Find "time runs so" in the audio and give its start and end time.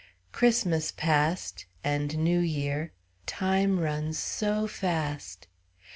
3.27-4.65